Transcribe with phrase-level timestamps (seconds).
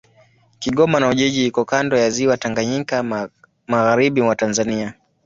[0.59, 3.03] Kigoma na Ujiji iko kando ya Ziwa Tanganyika,
[3.67, 4.93] magharibi mwa Tanzania.